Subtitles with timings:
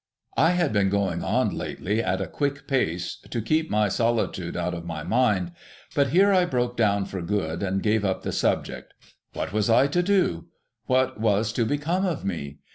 [0.33, 4.73] 1 had been going on lately at a quick pace to keep my solitude out
[4.73, 5.51] of my mind;
[5.93, 8.95] but here I broke down for good, and gave up the subject.
[9.35, 10.45] ^Vhat was I to do?
[10.87, 12.57] What was to become of me